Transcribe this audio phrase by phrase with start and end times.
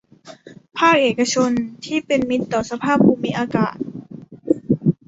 [0.77, 1.51] ภาคเอกชน
[1.85, 3.75] ที่เป็นมิตรต่อสภาพภูมิอากาศ